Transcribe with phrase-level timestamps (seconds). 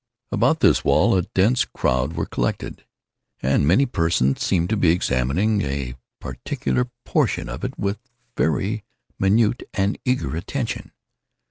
[0.31, 2.87] About this wall a dense crowd were collected,
[3.43, 7.99] and many persons seemed to be examining a particular portion of it with
[8.35, 8.83] very
[9.19, 10.91] minute and eager attention.